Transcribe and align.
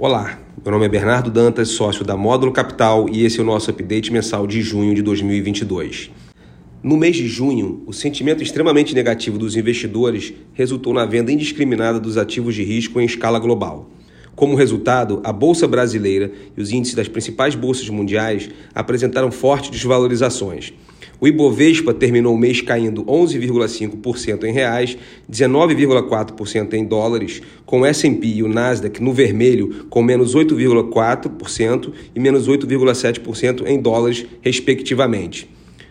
Olá, 0.00 0.38
meu 0.64 0.70
nome 0.70 0.86
é 0.86 0.88
Bernardo 0.88 1.28
Dantas, 1.28 1.70
sócio 1.70 2.04
da 2.04 2.16
Módulo 2.16 2.52
Capital 2.52 3.08
e 3.08 3.24
esse 3.24 3.40
é 3.40 3.42
o 3.42 3.44
nosso 3.44 3.68
update 3.68 4.12
mensal 4.12 4.46
de 4.46 4.62
junho 4.62 4.94
de 4.94 5.02
2022. 5.02 6.12
No 6.80 6.96
mês 6.96 7.16
de 7.16 7.26
junho, 7.26 7.82
o 7.84 7.92
sentimento 7.92 8.40
extremamente 8.40 8.94
negativo 8.94 9.36
dos 9.36 9.56
investidores 9.56 10.32
resultou 10.52 10.94
na 10.94 11.04
venda 11.04 11.32
indiscriminada 11.32 11.98
dos 11.98 12.16
ativos 12.16 12.54
de 12.54 12.62
risco 12.62 13.00
em 13.00 13.06
escala 13.06 13.40
global. 13.40 13.90
Como 14.36 14.54
resultado, 14.54 15.20
a 15.24 15.32
bolsa 15.32 15.66
brasileira 15.66 16.30
e 16.56 16.60
os 16.60 16.70
índices 16.70 16.94
das 16.94 17.08
principais 17.08 17.56
bolsas 17.56 17.88
mundiais 17.88 18.48
apresentaram 18.72 19.32
fortes 19.32 19.70
desvalorizações. 19.70 20.72
O 21.20 21.26
Ibovespa 21.26 21.92
terminou 21.92 22.34
o 22.34 22.38
mês 22.38 22.60
caindo 22.60 23.04
11,5% 23.04 24.44
em 24.44 24.52
reais, 24.52 24.96
19,4% 25.30 26.74
em 26.74 26.84
dólares, 26.84 27.42
com 27.66 27.80
o 27.80 27.86
S&P 27.86 28.26
e 28.26 28.42
o 28.42 28.48
Nasdaq 28.48 29.02
no 29.02 29.12
vermelho 29.12 29.86
com 29.90 30.00
menos 30.00 30.36
8,4% 30.36 31.92
e 32.14 32.20
menos 32.20 32.48
8,7% 32.48 33.66
em 33.66 33.80
dólares, 33.80 34.26
respectivamente. 34.40 35.50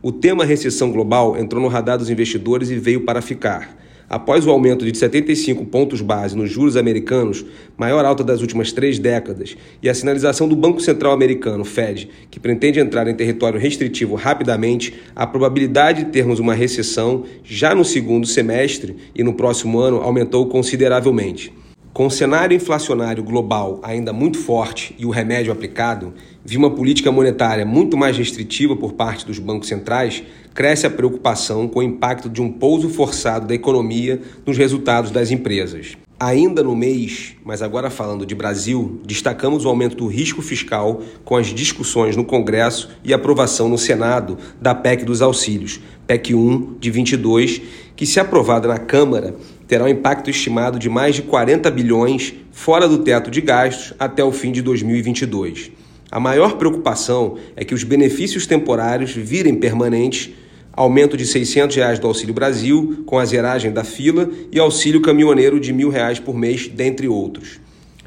O 0.00 0.12
tema 0.12 0.44
recessão 0.44 0.92
global 0.92 1.36
entrou 1.36 1.60
no 1.60 1.68
radar 1.68 1.98
dos 1.98 2.10
investidores 2.10 2.70
e 2.70 2.76
veio 2.76 3.00
para 3.00 3.20
ficar. 3.20 3.76
Após 4.10 4.46
o 4.46 4.50
aumento 4.50 4.86
de 4.86 4.96
75 4.96 5.66
pontos 5.66 6.00
base 6.00 6.34
nos 6.34 6.50
juros 6.50 6.78
americanos, 6.78 7.44
maior 7.76 8.06
alta 8.06 8.24
das 8.24 8.40
últimas 8.40 8.72
três 8.72 8.98
décadas, 8.98 9.54
e 9.82 9.88
a 9.88 9.94
sinalização 9.94 10.48
do 10.48 10.56
Banco 10.56 10.80
Central 10.80 11.12
Americano, 11.12 11.62
Fed, 11.62 12.08
que 12.30 12.40
pretende 12.40 12.80
entrar 12.80 13.06
em 13.06 13.14
território 13.14 13.60
restritivo 13.60 14.14
rapidamente, 14.14 14.94
a 15.14 15.26
probabilidade 15.26 16.04
de 16.04 16.10
termos 16.10 16.40
uma 16.40 16.54
recessão 16.54 17.24
já 17.44 17.74
no 17.74 17.84
segundo 17.84 18.26
semestre 18.26 18.96
e 19.14 19.22
no 19.22 19.34
próximo 19.34 19.78
ano 19.78 19.98
aumentou 19.98 20.46
consideravelmente. 20.46 21.52
Com 21.92 22.06
o 22.06 22.10
cenário 22.10 22.54
inflacionário 22.54 23.24
global 23.24 23.80
ainda 23.82 24.12
muito 24.12 24.38
forte 24.38 24.94
e 24.98 25.04
o 25.04 25.10
remédio 25.10 25.52
aplicado, 25.52 26.14
vi 26.44 26.56
uma 26.56 26.70
política 26.70 27.10
monetária 27.10 27.66
muito 27.66 27.96
mais 27.96 28.16
restritiva 28.16 28.76
por 28.76 28.92
parte 28.92 29.26
dos 29.26 29.40
bancos 29.40 29.66
centrais, 29.68 30.22
cresce 30.58 30.88
a 30.88 30.90
preocupação 30.90 31.68
com 31.68 31.78
o 31.78 31.82
impacto 31.84 32.28
de 32.28 32.42
um 32.42 32.50
pouso 32.50 32.88
forçado 32.88 33.46
da 33.46 33.54
economia 33.54 34.20
nos 34.44 34.58
resultados 34.58 35.12
das 35.12 35.30
empresas. 35.30 35.96
Ainda 36.18 36.64
no 36.64 36.74
mês, 36.74 37.36
mas 37.44 37.62
agora 37.62 37.90
falando 37.90 38.26
de 38.26 38.34
Brasil, 38.34 39.00
destacamos 39.06 39.64
o 39.64 39.68
aumento 39.68 39.94
do 39.94 40.08
risco 40.08 40.42
fiscal 40.42 41.00
com 41.24 41.36
as 41.36 41.54
discussões 41.54 42.16
no 42.16 42.24
Congresso 42.24 42.90
e 43.04 43.14
aprovação 43.14 43.68
no 43.68 43.78
Senado 43.78 44.36
da 44.60 44.74
PEC 44.74 45.04
dos 45.04 45.22
auxílios, 45.22 45.78
PEC 46.08 46.34
1 46.34 46.78
de 46.80 46.90
22, 46.90 47.62
que, 47.94 48.04
se 48.04 48.18
aprovada 48.18 48.66
na 48.66 48.78
Câmara, 48.78 49.36
terá 49.68 49.84
um 49.84 49.88
impacto 49.88 50.28
estimado 50.28 50.76
de 50.76 50.88
mais 50.88 51.14
de 51.14 51.22
40 51.22 51.70
bilhões 51.70 52.34
fora 52.50 52.88
do 52.88 52.98
teto 52.98 53.30
de 53.30 53.40
gastos 53.40 53.94
até 53.96 54.24
o 54.24 54.32
fim 54.32 54.50
de 54.50 54.60
2022. 54.60 55.70
A 56.10 56.18
maior 56.18 56.56
preocupação 56.56 57.36
é 57.54 57.64
que 57.64 57.74
os 57.74 57.84
benefícios 57.84 58.44
temporários 58.44 59.12
virem 59.12 59.54
permanentes, 59.54 60.30
aumento 60.78 61.16
de 61.16 61.26
600 61.26 61.74
reais 61.74 61.98
do 61.98 62.06
Auxílio 62.06 62.32
Brasil, 62.32 63.02
com 63.04 63.18
a 63.18 63.24
zeragem 63.24 63.72
da 63.72 63.82
fila, 63.82 64.30
e 64.52 64.60
auxílio 64.60 65.00
caminhoneiro 65.00 65.58
de 65.58 65.74
1.000 65.74 65.90
reais 65.90 66.20
por 66.20 66.36
mês, 66.36 66.68
dentre 66.68 67.08
outros. 67.08 67.58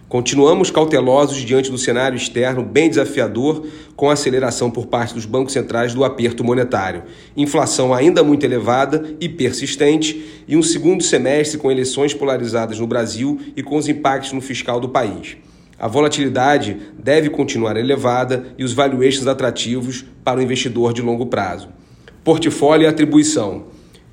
Continuamos 0.08 0.72
cautelosos 0.72 1.39
diante 1.39 1.69
do 1.69 1.77
cenário 1.77 2.16
externo 2.16 2.64
bem 2.64 2.88
desafiador, 2.88 3.67
com 3.94 4.09
a 4.09 4.14
aceleração 4.14 4.72
por 4.72 4.86
parte 4.86 5.14
dos 5.14 5.25
bancos 5.25 5.52
centrais 5.52 5.94
do 5.94 6.05
aperto 6.05 6.45
monetário, 6.45 7.03
inflação 7.36 7.94
ainda 7.94 8.23
muito 8.23 8.45
elevada 8.45 9.17
e 9.19 9.27
persistente, 9.27 10.44
e 10.47 10.55
um 10.55 10.64
segundo 10.64 11.03
semestre 11.03 11.58
com 11.58 11.69
eleições 11.69 12.14
polarizadas 12.14 12.80
no 12.80 12.88
Brasil 12.88 13.38
e 13.53 13.61
com 13.61 13.75
os 13.75 13.89
impactos 13.89 14.31
no 14.31 14.39
fiscal 14.39 14.80
do 14.80 14.88
país. 14.88 15.36
A 15.77 15.89
volatilidade 15.89 16.77
deve 16.97 17.30
continuar 17.30 17.75
elevada 17.75 18.45
e 18.58 18.64
os 18.64 18.72
valuations 18.72 19.27
atrativos 19.27 20.05
para 20.23 20.39
o 20.39 20.42
investidor 20.42 20.94
de 20.94 21.02
longo 21.02 21.25
prazo. 21.25 21.81
Portfólio 22.23 22.86
e 22.86 22.88
atribuição. 22.88 23.64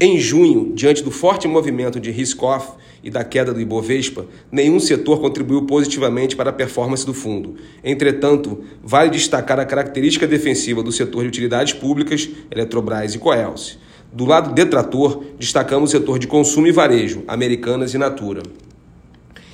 Em 0.01 0.19
junho, 0.19 0.73
diante 0.75 1.03
do 1.03 1.11
forte 1.11 1.47
movimento 1.47 2.01
de 2.01 2.11
risk-off 2.11 2.71
e 3.05 3.11
da 3.11 3.23
queda 3.23 3.53
do 3.53 3.61
Ibovespa, 3.61 4.25
nenhum 4.51 4.81
setor 4.81 5.21
contribuiu 5.21 5.67
positivamente 5.67 6.35
para 6.35 6.49
a 6.49 6.53
performance 6.55 7.05
do 7.05 7.13
fundo. 7.13 7.57
Entretanto, 7.85 8.65
vale 8.83 9.11
destacar 9.11 9.61
a 9.61 9.67
característica 9.67 10.27
defensiva 10.27 10.83
do 10.83 10.91
setor 10.91 11.21
de 11.21 11.29
utilidades 11.29 11.75
públicas, 11.75 12.31
Eletrobras 12.51 13.15
e 13.15 13.19
Coelce. 13.19 13.77
Do 14.11 14.25
lado 14.25 14.55
detrator, 14.55 15.23
destacamos 15.39 15.91
o 15.91 15.93
setor 15.93 16.19
de 16.19 16.27
consumo 16.27 16.67
e 16.67 16.73
varejo, 16.73 17.25
Americanas 17.29 17.93
e 17.93 17.99
Natura. 17.99 18.43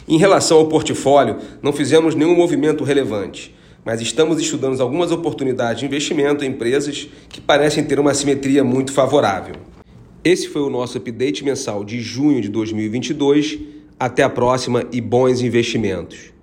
Em 0.06 0.16
relação 0.16 0.58
ao 0.58 0.68
portfólio, 0.68 1.38
não 1.60 1.72
fizemos 1.72 2.14
nenhum 2.14 2.36
movimento 2.36 2.84
relevante 2.84 3.52
mas 3.84 4.00
estamos 4.00 4.40
estudando 4.40 4.80
algumas 4.80 5.12
oportunidades 5.12 5.80
de 5.80 5.86
investimento 5.86 6.44
em 6.44 6.48
empresas 6.48 7.08
que 7.28 7.40
parecem 7.40 7.84
ter 7.84 8.00
uma 8.00 8.14
simetria 8.14 8.64
muito 8.64 8.92
favorável. 8.92 9.54
Esse 10.24 10.48
foi 10.48 10.62
o 10.62 10.70
nosso 10.70 10.96
update 10.96 11.44
mensal 11.44 11.84
de 11.84 12.00
junho 12.00 12.40
de 12.40 12.48
2022. 12.48 13.58
Até 14.00 14.22
a 14.22 14.28
próxima 14.28 14.84
e 14.90 15.00
bons 15.00 15.40
investimentos. 15.40 16.33